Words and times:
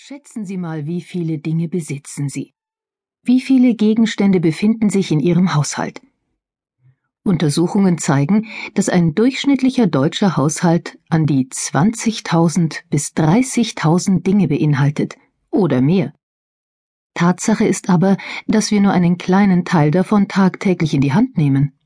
Schätzen 0.00 0.44
Sie 0.44 0.58
mal, 0.58 0.86
wie 0.86 1.00
viele 1.00 1.38
Dinge 1.38 1.66
besitzen 1.66 2.28
Sie? 2.28 2.54
Wie 3.24 3.40
viele 3.40 3.74
Gegenstände 3.74 4.38
befinden 4.38 4.90
sich 4.90 5.10
in 5.10 5.18
Ihrem 5.18 5.56
Haushalt? 5.56 6.00
Untersuchungen 7.24 7.98
zeigen, 7.98 8.46
dass 8.74 8.88
ein 8.88 9.16
durchschnittlicher 9.16 9.88
deutscher 9.88 10.36
Haushalt 10.36 11.00
an 11.08 11.26
die 11.26 11.46
20.000 11.46 12.82
bis 12.90 13.08
30.000 13.08 14.22
Dinge 14.22 14.46
beinhaltet 14.46 15.16
oder 15.50 15.80
mehr. 15.80 16.14
Tatsache 17.14 17.66
ist 17.66 17.90
aber, 17.90 18.18
dass 18.46 18.70
wir 18.70 18.80
nur 18.80 18.92
einen 18.92 19.18
kleinen 19.18 19.64
Teil 19.64 19.90
davon 19.90 20.28
tagtäglich 20.28 20.94
in 20.94 21.00
die 21.00 21.12
Hand 21.12 21.36
nehmen. 21.36 21.76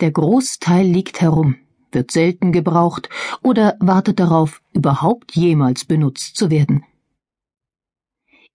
Der 0.00 0.10
Großteil 0.10 0.84
liegt 0.84 1.20
herum, 1.20 1.54
wird 1.92 2.10
selten 2.10 2.50
gebraucht 2.50 3.08
oder 3.40 3.76
wartet 3.78 4.18
darauf, 4.18 4.62
überhaupt 4.72 5.36
jemals 5.36 5.84
benutzt 5.84 6.34
zu 6.34 6.50
werden. 6.50 6.84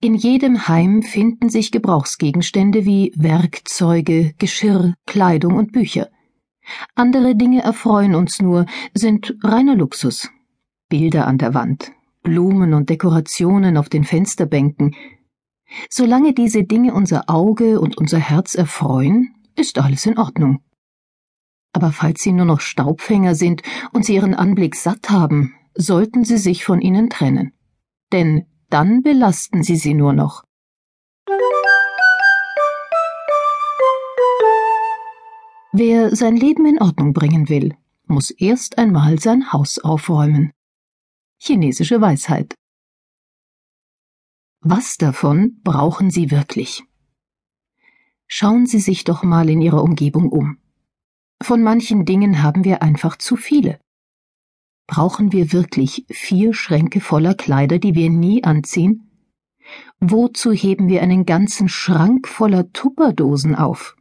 In 0.00 0.14
jedem 0.14 0.68
Heim 0.68 1.02
finden 1.02 1.48
sich 1.48 1.72
Gebrauchsgegenstände 1.72 2.84
wie 2.84 3.12
Werkzeuge, 3.16 4.32
Geschirr, 4.38 4.94
Kleidung 5.06 5.54
und 5.54 5.72
Bücher. 5.72 6.08
Andere 6.94 7.34
Dinge 7.34 7.62
erfreuen 7.62 8.14
uns 8.14 8.40
nur, 8.40 8.66
sind 8.94 9.34
reiner 9.42 9.74
Luxus. 9.74 10.30
Bilder 10.88 11.26
an 11.26 11.38
der 11.38 11.52
Wand, 11.52 11.90
Blumen 12.22 12.74
und 12.74 12.90
Dekorationen 12.90 13.76
auf 13.76 13.88
den 13.88 14.04
Fensterbänken. 14.04 14.94
Solange 15.90 16.32
diese 16.32 16.62
Dinge 16.62 16.94
unser 16.94 17.28
Auge 17.28 17.80
und 17.80 17.98
unser 17.98 18.18
Herz 18.18 18.54
erfreuen, 18.54 19.34
ist 19.56 19.80
alles 19.80 20.06
in 20.06 20.16
Ordnung. 20.16 20.60
Aber 21.72 21.90
falls 21.90 22.22
sie 22.22 22.32
nur 22.32 22.46
noch 22.46 22.60
Staubfänger 22.60 23.34
sind 23.34 23.62
und 23.92 24.04
sie 24.04 24.14
ihren 24.14 24.34
Anblick 24.34 24.76
satt 24.76 25.10
haben, 25.10 25.54
sollten 25.74 26.22
sie 26.22 26.38
sich 26.38 26.64
von 26.64 26.80
ihnen 26.80 27.10
trennen. 27.10 27.52
Denn 28.12 28.46
dann 28.70 29.02
belasten 29.02 29.62
Sie 29.62 29.76
sie 29.76 29.94
nur 29.94 30.12
noch. 30.12 30.44
Wer 35.72 36.14
sein 36.16 36.36
Leben 36.36 36.66
in 36.66 36.80
Ordnung 36.80 37.12
bringen 37.12 37.48
will, 37.48 37.76
muss 38.06 38.30
erst 38.30 38.78
einmal 38.78 39.18
sein 39.18 39.52
Haus 39.52 39.78
aufräumen. 39.78 40.52
Chinesische 41.38 42.00
Weisheit. 42.00 42.54
Was 44.60 44.96
davon 44.96 45.60
brauchen 45.62 46.10
Sie 46.10 46.30
wirklich? 46.30 46.82
Schauen 48.26 48.66
Sie 48.66 48.80
sich 48.80 49.04
doch 49.04 49.22
mal 49.22 49.48
in 49.48 49.60
Ihrer 49.60 49.82
Umgebung 49.82 50.30
um. 50.30 50.58
Von 51.40 51.62
manchen 51.62 52.04
Dingen 52.04 52.42
haben 52.42 52.64
wir 52.64 52.82
einfach 52.82 53.16
zu 53.16 53.36
viele. 53.36 53.78
Brauchen 54.88 55.32
wir 55.32 55.52
wirklich 55.52 56.06
vier 56.08 56.54
Schränke 56.54 57.00
voller 57.00 57.34
Kleider, 57.34 57.78
die 57.78 57.94
wir 57.94 58.08
nie 58.08 58.42
anziehen? 58.42 59.10
Wozu 60.00 60.50
heben 60.50 60.88
wir 60.88 61.02
einen 61.02 61.26
ganzen 61.26 61.68
Schrank 61.68 62.26
voller 62.26 62.72
Tupperdosen 62.72 63.54
auf? 63.54 63.96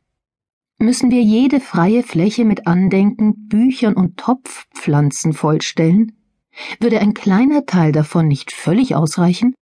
Müssen 0.80 1.12
wir 1.12 1.22
jede 1.22 1.60
freie 1.60 2.04
Fläche 2.04 2.46
mit 2.46 2.68
Andenken, 2.68 3.50
Büchern 3.50 3.96
und 3.96 4.16
Topfpflanzen 4.16 5.34
vollstellen? 5.34 6.14
Würde 6.80 7.00
ein 7.02 7.14
kleiner 7.14 7.66
Teil 7.66 7.92
davon 7.92 8.30
nicht 8.30 8.54
völlig 8.54 8.96
ausreichen? 8.96 9.56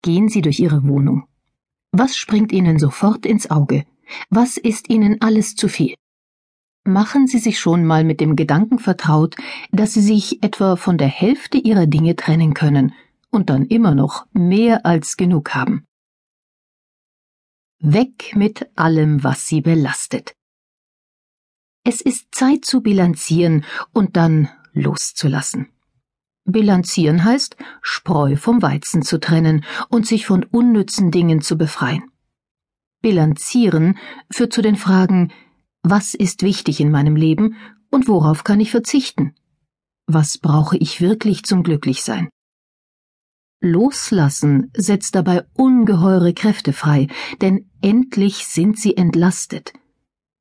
Gehen 0.00 0.30
Sie 0.30 0.40
durch 0.40 0.60
Ihre 0.60 0.88
Wohnung. 0.88 1.26
Was 1.92 2.16
springt 2.16 2.52
Ihnen 2.52 2.78
sofort 2.78 3.26
ins 3.26 3.50
Auge? 3.50 3.84
Was 4.30 4.56
ist 4.56 4.88
Ihnen 4.88 5.20
alles 5.20 5.56
zu 5.56 5.68
viel? 5.68 5.94
Machen 6.86 7.26
Sie 7.26 7.38
sich 7.38 7.58
schon 7.58 7.86
mal 7.86 8.04
mit 8.04 8.20
dem 8.20 8.36
Gedanken 8.36 8.78
vertraut, 8.78 9.36
dass 9.72 9.94
Sie 9.94 10.02
sich 10.02 10.42
etwa 10.42 10.76
von 10.76 10.98
der 10.98 11.08
Hälfte 11.08 11.56
Ihrer 11.56 11.86
Dinge 11.86 12.14
trennen 12.14 12.52
können 12.52 12.92
und 13.30 13.48
dann 13.48 13.64
immer 13.64 13.94
noch 13.94 14.26
mehr 14.32 14.84
als 14.84 15.16
genug 15.16 15.54
haben. 15.54 15.86
Weg 17.80 18.36
mit 18.36 18.66
allem, 18.76 19.24
was 19.24 19.46
Sie 19.46 19.62
belastet. 19.62 20.34
Es 21.84 22.02
ist 22.02 22.34
Zeit 22.34 22.66
zu 22.66 22.82
bilanzieren 22.82 23.64
und 23.92 24.16
dann 24.16 24.50
loszulassen. 24.72 25.68
Bilanzieren 26.44 27.24
heißt, 27.24 27.56
Spreu 27.80 28.36
vom 28.36 28.60
Weizen 28.60 29.00
zu 29.00 29.18
trennen 29.18 29.64
und 29.88 30.06
sich 30.06 30.26
von 30.26 30.44
unnützen 30.44 31.10
Dingen 31.10 31.40
zu 31.40 31.56
befreien. 31.56 32.10
Bilanzieren 33.00 33.98
führt 34.30 34.52
zu 34.52 34.60
den 34.60 34.76
Fragen, 34.76 35.32
was 35.84 36.14
ist 36.14 36.42
wichtig 36.42 36.80
in 36.80 36.90
meinem 36.90 37.14
Leben 37.14 37.56
und 37.90 38.08
worauf 38.08 38.42
kann 38.42 38.58
ich 38.58 38.70
verzichten? 38.70 39.34
Was 40.06 40.38
brauche 40.38 40.76
ich 40.78 41.00
wirklich 41.00 41.44
zum 41.44 41.62
Glücklichsein? 41.62 42.30
Loslassen 43.60 44.70
setzt 44.76 45.14
dabei 45.14 45.44
ungeheure 45.54 46.34
Kräfte 46.34 46.72
frei, 46.72 47.08
denn 47.40 47.70
endlich 47.80 48.46
sind 48.46 48.78
sie 48.78 48.96
entlastet. 48.96 49.72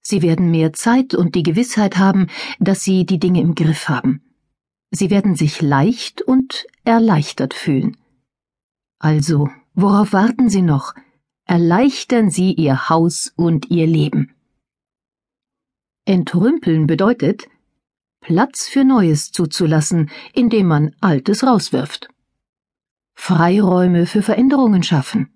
Sie 0.01 0.21
werden 0.21 0.49
mehr 0.49 0.73
Zeit 0.73 1.13
und 1.13 1.35
die 1.35 1.43
Gewissheit 1.43 1.97
haben, 1.97 2.27
dass 2.59 2.83
sie 2.83 3.05
die 3.05 3.19
Dinge 3.19 3.41
im 3.41 3.55
Griff 3.55 3.87
haben. 3.87 4.21
Sie 4.91 5.09
werden 5.09 5.35
sich 5.35 5.61
leicht 5.61 6.21
und 6.21 6.65
erleichtert 6.83 7.53
fühlen. 7.53 7.97
Also, 8.99 9.49
worauf 9.73 10.13
warten 10.13 10.49
Sie 10.49 10.61
noch? 10.61 10.93
Erleichtern 11.45 12.29
Sie 12.29 12.53
Ihr 12.53 12.89
Haus 12.89 13.33
und 13.35 13.69
Ihr 13.69 13.87
Leben. 13.87 14.33
Entrümpeln 16.05 16.85
bedeutet, 16.85 17.47
Platz 18.19 18.67
für 18.67 18.83
Neues 18.83 19.31
zuzulassen, 19.31 20.09
indem 20.33 20.67
man 20.67 20.95
Altes 20.99 21.43
rauswirft. 21.43 22.09
Freiräume 23.15 24.05
für 24.05 24.21
Veränderungen 24.21 24.83
schaffen. 24.83 25.33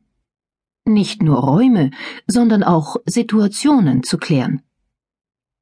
Nicht 0.86 1.22
nur 1.22 1.40
Räume, 1.40 1.92
sondern 2.28 2.64
auch 2.64 2.98
Situationen 3.06 4.04
zu 4.04 4.18
klären. 4.18 4.62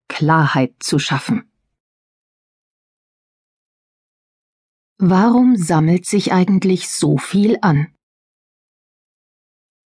Klarheit 0.07 0.75
zu 0.79 0.97
schaffen. 0.97 1.51
Warum 4.97 5.55
sammelt 5.55 6.05
sich 6.05 6.31
eigentlich 6.31 6.89
so 6.89 7.17
viel 7.17 7.57
an? 7.61 7.93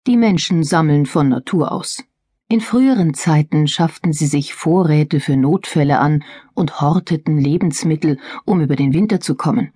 Die 0.07 0.17
Menschen 0.17 0.65
sammeln 0.65 1.07
von 1.07 1.29
Natur 1.29 1.73
aus. 1.73 2.05
In 2.53 2.61
früheren 2.61 3.15
Zeiten 3.15 3.67
schafften 3.67 4.13
sie 4.13 4.27
sich 4.27 4.53
Vorräte 4.53 5.21
für 5.21 5.39
Notfälle 5.39 5.99
an 5.99 6.23
und 6.53 6.83
horteten 6.83 7.39
Lebensmittel, 7.39 8.19
um 8.45 8.61
über 8.61 8.77
den 8.77 8.93
Winter 8.93 9.21
zu 9.21 9.37
kommen. 9.37 9.73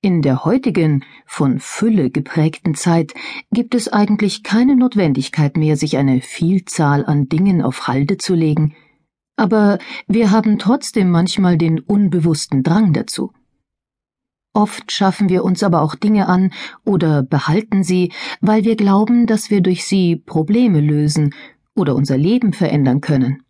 In 0.00 0.22
der 0.22 0.46
heutigen, 0.46 1.04
von 1.26 1.60
Fülle 1.60 2.08
geprägten 2.08 2.74
Zeit 2.74 3.12
gibt 3.52 3.74
es 3.74 3.92
eigentlich 3.92 4.42
keine 4.42 4.74
Notwendigkeit 4.74 5.58
mehr, 5.58 5.76
sich 5.76 5.98
eine 5.98 6.22
Vielzahl 6.22 7.04
an 7.04 7.28
Dingen 7.28 7.60
auf 7.60 7.86
Halde 7.88 8.16
zu 8.16 8.34
legen, 8.34 8.74
aber 9.36 9.78
wir 10.06 10.30
haben 10.30 10.58
trotzdem 10.58 11.10
manchmal 11.10 11.58
den 11.58 11.78
unbewussten 11.80 12.62
Drang 12.62 12.94
dazu. 12.94 13.34
Oft 14.54 14.90
schaffen 14.92 15.28
wir 15.28 15.44
uns 15.44 15.62
aber 15.62 15.82
auch 15.82 15.94
Dinge 15.94 16.26
an 16.26 16.54
oder 16.86 17.22
behalten 17.22 17.84
sie, 17.84 18.12
weil 18.40 18.64
wir 18.64 18.76
glauben, 18.76 19.26
dass 19.26 19.50
wir 19.50 19.60
durch 19.60 19.84
sie 19.84 20.16
Probleme 20.16 20.80
lösen 20.80 21.34
oder 21.76 21.94
unser 21.94 22.16
Leben 22.16 22.52
verändern 22.52 23.00
können. 23.00 23.42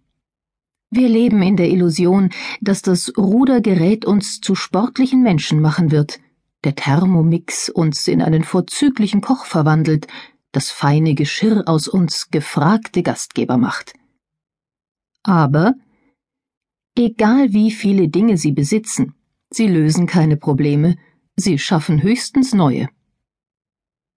Wir 0.90 1.08
leben 1.08 1.42
in 1.42 1.56
der 1.56 1.68
Illusion, 1.68 2.30
dass 2.60 2.82
das 2.82 3.12
Rudergerät 3.16 4.04
uns 4.04 4.40
zu 4.40 4.54
sportlichen 4.54 5.22
Menschen 5.22 5.60
machen 5.60 5.90
wird, 5.90 6.20
der 6.64 6.74
Thermomix 6.74 7.68
uns 7.68 8.06
in 8.08 8.22
einen 8.22 8.44
vorzüglichen 8.44 9.20
Koch 9.20 9.44
verwandelt, 9.44 10.06
das 10.52 10.70
feine 10.70 11.14
Geschirr 11.14 11.64
aus 11.66 11.88
uns 11.88 12.30
gefragte 12.30 13.02
Gastgeber 13.02 13.56
macht. 13.56 13.94
Aber 15.22 15.74
egal 16.96 17.52
wie 17.52 17.70
viele 17.70 18.08
Dinge 18.08 18.36
sie 18.36 18.52
besitzen, 18.52 19.14
sie 19.50 19.66
lösen 19.66 20.06
keine 20.06 20.36
Probleme, 20.36 20.96
sie 21.36 21.58
schaffen 21.58 22.02
höchstens 22.02 22.54
neue. 22.54 22.88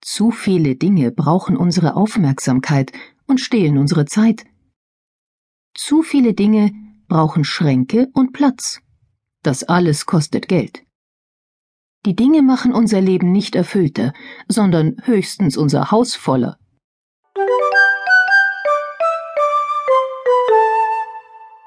Zu 0.02 0.32
viele 0.32 0.76
Dinge 0.76 1.12
brauchen 1.12 1.58
unsere 1.58 1.96
Aufmerksamkeit 1.96 2.92
und 3.30 3.40
stehlen 3.40 3.78
unsere 3.78 4.06
Zeit. 4.06 4.46
Zu 5.74 6.02
viele 6.02 6.34
Dinge 6.34 6.74
brauchen 7.08 7.44
Schränke 7.44 8.10
und 8.14 8.34
Platz. 8.34 8.81
Das 9.44 9.64
alles 9.64 10.06
kostet 10.06 10.48
Geld. 10.48 10.84
Die 12.06 12.16
Dinge 12.16 12.42
machen 12.42 12.74
unser 12.74 13.02
Leben 13.02 13.31
nicht 13.31 13.56
erfüllter, 13.56 14.14
sondern 14.48 14.98
höchstens 15.04 15.58
unser 15.58 15.92
Haus 15.92 16.16
voller. 16.16 16.58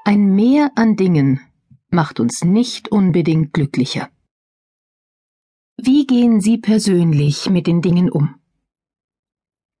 Ein 0.05 0.35
Mehr 0.35 0.71
an 0.75 0.95
Dingen 0.95 1.39
macht 1.89 2.19
uns 2.19 2.43
nicht 2.43 2.91
unbedingt 2.91 3.53
glücklicher. 3.53 4.09
Wie 5.77 6.05
gehen 6.05 6.41
Sie 6.41 6.57
persönlich 6.57 7.49
mit 7.49 7.67
den 7.67 7.81
Dingen 7.81 8.09
um? 8.09 8.35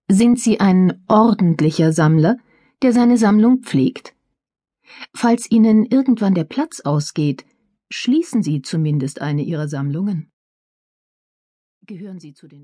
Sind 0.09 0.39
Sie 0.39 0.59
ein 0.59 1.03
ordentlicher 1.07 1.91
Sammler, 1.91 2.37
der 2.81 2.93
seine 2.93 3.17
Sammlung 3.17 3.63
pflegt? 3.63 4.15
Falls 5.15 5.49
Ihnen 5.49 5.85
irgendwann 5.85 6.35
der 6.35 6.43
Platz 6.43 6.81
ausgeht, 6.81 7.45
schließen 7.89 8.43
Sie 8.43 8.61
zumindest 8.61 9.21
eine 9.21 9.41
Ihrer 9.41 9.67
Sammlungen. 9.67 10.31
Gehören 11.85 12.19
Sie 12.19 12.33
zu 12.33 12.47
den 12.47 12.61